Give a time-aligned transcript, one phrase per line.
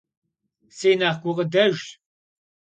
[0.77, 1.85] Se nexh gukhıdejjş.